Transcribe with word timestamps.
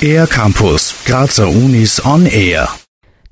Air 0.00 0.26
Campus, 0.26 0.94
Grazer 1.04 1.48
Unis 1.48 2.04
on 2.04 2.26
Air. 2.26 2.68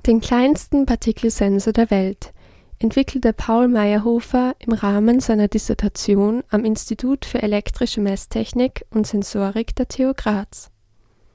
Den 0.07 0.21
kleinsten 0.21 0.87
Partikelsensor 0.87 1.73
der 1.73 1.91
Welt 1.91 2.33
entwickelte 2.79 3.33
Paul 3.33 3.69
Meyerhofer 3.69 4.55
im 4.59 4.73
Rahmen 4.73 5.21
seiner 5.21 5.49
Dissertation 5.49 6.43
am 6.51 6.65
Institut 6.65 7.25
für 7.25 7.43
elektrische 7.43 8.01
Messtechnik 8.01 8.85
und 8.91 9.07
Sensorik 9.07 9.75
der 9.77 9.89
TU 9.89 10.13
Graz. 10.15 10.71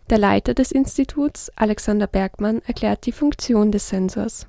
Der 0.10 0.18
Leiter 0.18 0.54
des 0.54 0.72
Instituts, 0.72 1.52
Alexander 1.56 2.08
Bergmann, 2.08 2.62
erklärt 2.68 3.06
die 3.06 3.12
Funktion 3.12 3.72
des 3.72 3.90
Sensors. 3.90 4.48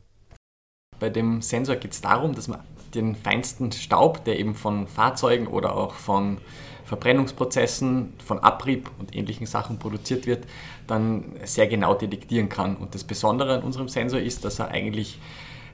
Bei 0.98 1.08
dem 1.08 1.40
Sensor 1.40 1.76
geht 1.76 1.92
es 1.92 2.00
darum, 2.00 2.34
dass 2.34 2.48
man 2.48 2.60
den 2.94 3.14
feinsten 3.16 3.72
Staub, 3.72 4.24
der 4.24 4.38
eben 4.38 4.54
von 4.54 4.86
Fahrzeugen 4.86 5.46
oder 5.46 5.76
auch 5.76 5.94
von 5.94 6.38
Verbrennungsprozessen, 6.84 8.14
von 8.24 8.40
Abrieb 8.40 8.90
und 8.98 9.14
ähnlichen 9.14 9.46
Sachen 9.46 9.78
produziert 9.78 10.26
wird, 10.26 10.44
dann 10.86 11.36
sehr 11.44 11.68
genau 11.68 11.94
detektieren 11.94 12.48
kann. 12.48 12.76
Und 12.76 12.94
das 12.94 13.04
Besondere 13.04 13.54
an 13.54 13.62
unserem 13.62 13.88
Sensor 13.88 14.20
ist, 14.20 14.44
dass 14.44 14.58
er 14.58 14.68
eigentlich 14.68 15.18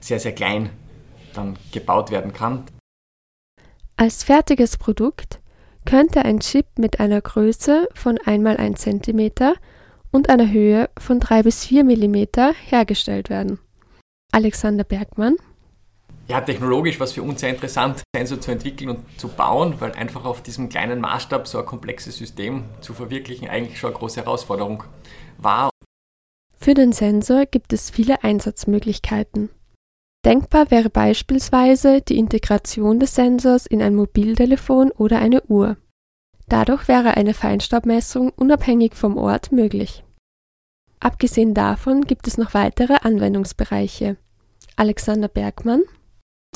sehr, 0.01 0.21
sehr 0.21 0.33
klein 0.33 0.71
dann 1.33 1.57
gebaut 1.73 2.11
werden 2.11 2.33
kann. 2.33 2.65
Als 3.97 4.25
fertiges 4.25 4.77
Produkt 4.77 5.41
könnte 5.87 6.23
ein 6.25 6.41
Chip 6.41 6.67
mit 6.77 7.01
einer 7.01 7.23
Größe 7.23 7.89
von 7.95 8.19
1 8.19 8.47
x 8.47 8.87
1 8.87 9.03
cm 9.03 9.31
und 10.11 10.29
einer 10.29 10.51
Höhe 10.51 10.91
von 10.99 11.21
3 11.21 11.45
bis 11.45 11.65
4 11.65 11.85
mm 11.85 12.27
hergestellt 12.69 13.31
werden. 13.31 13.59
Alexander 14.33 14.85
Bergmann 14.85 15.37
ja, 16.29 16.41
technologisch 16.41 16.99
war 16.99 17.05
es 17.05 17.13
für 17.13 17.23
uns 17.23 17.41
sehr 17.41 17.51
interessant, 17.51 18.03
Sensor 18.15 18.41
zu 18.41 18.51
entwickeln 18.51 18.91
und 18.91 19.21
zu 19.21 19.29
bauen, 19.29 19.81
weil 19.81 19.93
einfach 19.93 20.25
auf 20.25 20.43
diesem 20.43 20.69
kleinen 20.69 21.01
Maßstab 21.01 21.47
so 21.47 21.59
ein 21.59 21.67
komplexes 21.67 22.17
System 22.17 22.65
zu 22.81 22.95
verwirklichen 22.95 23.49
eigentlich 23.49 23.79
schon 23.79 23.91
eine 23.91 23.99
große 23.99 24.21
Herausforderung 24.21 24.83
war. 25.39 25.71
Für 26.59 26.75
den 26.75 26.93
Sensor 26.93 27.47
gibt 27.47 27.73
es 27.73 27.91
viele 27.91 28.25
Einsatzmöglichkeiten. 28.25 29.51
Denkbar 30.25 30.73
wäre 30.73 30.91
beispielsweise 30.91 32.01
die 32.01 32.19
Integration 32.19 32.99
des 32.99 33.15
Sensors 33.15 33.67
in 33.67 33.81
ein 33.81 33.95
Mobiltelefon 33.95 34.91
oder 34.91 35.21
eine 35.21 35.43
Uhr. 35.45 35.77
Dadurch 36.49 36.89
wäre 36.89 37.17
eine 37.17 37.35
Feinstaubmessung 37.35 38.31
unabhängig 38.31 38.95
vom 38.95 39.17
Ort 39.17 39.53
möglich. 39.53 40.03
Abgesehen 40.99 41.55
davon 41.55 42.03
gibt 42.03 42.27
es 42.27 42.39
noch 42.39 42.55
weitere 42.55 42.97
Anwendungsbereiche. 43.03 44.17
Alexander 44.75 45.29
Bergmann 45.29 45.83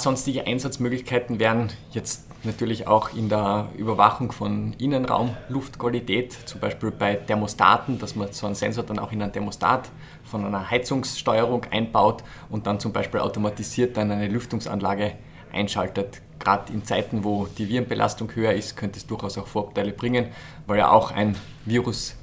Sonstige 0.01 0.47
Einsatzmöglichkeiten 0.47 1.39
wären 1.39 1.69
jetzt 1.91 2.25
natürlich 2.43 2.87
auch 2.87 3.13
in 3.13 3.29
der 3.29 3.69
Überwachung 3.77 4.33
von 4.33 4.73
Innenraumluftqualität, 4.79 6.33
zum 6.33 6.59
Beispiel 6.59 6.91
bei 6.91 7.17
Thermostaten, 7.17 7.99
dass 7.99 8.17
man 8.17 8.33
so 8.33 8.47
einen 8.47 8.55
Sensor 8.55 8.83
dann 8.83 8.99
auch 8.99 9.13
in 9.13 9.21
einen 9.21 9.33
Thermostat 9.33 9.91
von 10.25 10.47
einer 10.47 10.71
Heizungssteuerung 10.71 11.67
einbaut 11.71 12.25
und 12.49 12.67
dann 12.67 12.81
zum 12.81 12.95
Beispiel 12.95 13.21
automatisiert 13.21 13.99
dann 13.99 14.11
eine 14.11 14.29
Lüftungsanlage 14.29 15.13
einschaltet. 15.53 16.23
Gerade 16.39 16.73
in 16.73 16.83
Zeiten, 16.83 17.23
wo 17.23 17.47
die 17.47 17.69
Virenbelastung 17.69 18.35
höher 18.35 18.55
ist, 18.55 18.79
könnte 18.79 18.99
es 18.99 19.07
durchaus 19.07 19.37
auch 19.37 19.47
Vorteile 19.47 19.93
bringen, 19.93 20.29
weil 20.67 20.79
ja 20.79 20.91
auch 20.91 21.11
ein 21.11 21.37
Virus 21.67 22.17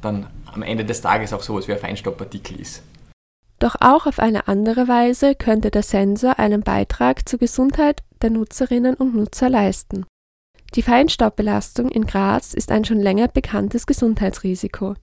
dann 0.00 0.28
am 0.46 0.62
Ende 0.62 0.86
des 0.86 1.02
Tages 1.02 1.34
auch 1.34 1.42
sowas 1.42 1.68
wie 1.68 1.72
ein 1.72 1.78
Feinstaubpartikel 1.78 2.58
ist. 2.58 2.82
Doch 3.62 3.76
auch 3.78 4.06
auf 4.06 4.18
eine 4.18 4.48
andere 4.48 4.88
Weise 4.88 5.36
könnte 5.36 5.70
der 5.70 5.84
Sensor 5.84 6.40
einen 6.40 6.62
Beitrag 6.62 7.28
zur 7.28 7.38
Gesundheit 7.38 8.02
der 8.20 8.30
Nutzerinnen 8.30 8.96
und 8.96 9.14
Nutzer 9.14 9.48
leisten. 9.48 10.04
Die 10.74 10.82
Feinstaubbelastung 10.82 11.88
in 11.88 12.04
Graz 12.04 12.54
ist 12.54 12.72
ein 12.72 12.84
schon 12.84 12.98
länger 12.98 13.28
bekanntes 13.28 13.86
Gesundheitsrisiko. 13.86 14.96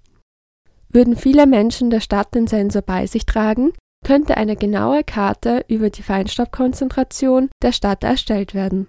Würden 0.89 1.15
viele 1.15 1.47
Menschen 1.47 1.89
der 1.89 2.01
Stadt 2.01 2.35
den 2.35 2.47
Sensor 2.47 2.81
bei 2.81 3.07
sich 3.07 3.25
tragen, 3.25 3.71
könnte 4.05 4.35
eine 4.35 4.57
genaue 4.57 5.05
Karte 5.05 5.63
über 5.69 5.89
die 5.89 6.03
Feinstaubkonzentration 6.03 7.47
der 7.63 7.71
Stadt 7.71 8.03
erstellt 8.03 8.53
werden. 8.53 8.87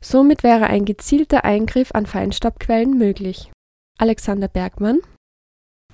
Somit 0.00 0.42
wäre 0.42 0.66
ein 0.66 0.84
gezielter 0.84 1.44
Eingriff 1.44 1.92
an 1.92 2.06
Feinstaubquellen 2.06 2.98
möglich. 2.98 3.52
Alexander 3.98 4.48
Bergmann 4.48 4.98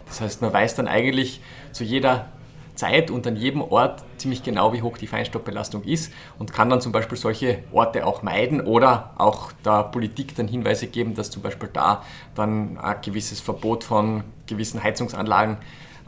Das 0.06 0.23
heißt, 0.23 0.41
man 0.41 0.55
weiß 0.55 0.77
dann 0.77 0.89
eigentlich 0.89 1.43
zu 1.73 1.84
jeder 1.84 2.33
Zeit 2.82 3.12
und 3.12 3.25
an 3.28 3.37
jedem 3.37 3.62
Ort 3.62 4.04
ziemlich 4.16 4.43
genau, 4.43 4.72
wie 4.72 4.82
hoch 4.82 4.98
die 4.98 5.06
Feinstaubbelastung 5.06 5.84
ist 5.84 6.12
und 6.41 6.53
kann 6.53 6.69
dann 6.69 6.81
zum 6.81 6.91
Beispiel 6.91 7.16
solche 7.16 7.62
Orte 7.70 8.04
auch 8.04 8.25
meiden 8.25 8.60
oder 8.60 9.12
auch 9.19 9.53
der 9.65 9.84
Politik 9.84 10.34
dann 10.34 10.48
Hinweise 10.48 10.88
geben, 10.88 11.15
dass 11.15 11.31
zum 11.31 11.43
Beispiel 11.43 11.69
da 11.72 12.03
dann 12.34 12.78
ein 12.78 12.97
gewisses 13.00 13.38
Verbot 13.38 13.84
von 13.84 14.25
gewissen 14.48 14.82
Heizungsanlagen 14.82 15.59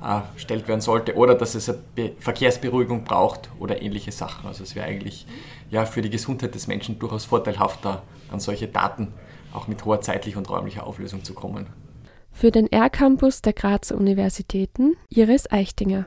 erstellt 0.02 0.66
werden 0.66 0.80
sollte 0.80 1.14
oder 1.14 1.36
dass 1.36 1.54
es 1.54 1.70
eine 1.70 2.10
Verkehrsberuhigung 2.18 3.04
braucht 3.04 3.50
oder 3.60 3.80
ähnliche 3.80 4.10
Sachen. 4.10 4.48
Also 4.48 4.64
es 4.64 4.74
wäre 4.74 4.86
eigentlich 4.86 5.26
ja, 5.70 5.86
für 5.86 6.02
die 6.02 6.10
Gesundheit 6.10 6.56
des 6.56 6.66
Menschen 6.66 6.98
durchaus 6.98 7.24
vorteilhafter, 7.24 8.02
an 8.32 8.41
solche 8.41 8.66
Daten 8.66 9.14
auch 9.52 9.68
mit 9.68 9.84
hoher 9.84 10.00
zeitlicher 10.00 10.38
und 10.38 10.50
räumlicher 10.50 10.84
Auflösung 10.84 11.22
zu 11.22 11.34
kommen. 11.34 11.68
Für 12.36 12.50
den 12.50 12.70
R-Campus 12.70 13.42
der 13.42 13.52
Grazer 13.52 13.96
Universitäten 13.96 14.96
Iris 15.08 15.48
Eichtinger. 15.52 16.06